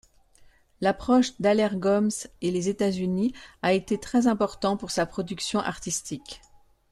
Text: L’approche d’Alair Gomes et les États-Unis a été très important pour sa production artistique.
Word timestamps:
L’approche 0.79 1.39
d’Alair 1.39 1.75
Gomes 1.77 2.09
et 2.41 2.49
les 2.49 2.69
États-Unis 2.69 3.33
a 3.61 3.73
été 3.73 3.99
très 3.99 4.25
important 4.25 4.75
pour 4.75 4.89
sa 4.89 5.05
production 5.05 5.59
artistique. 5.59 6.41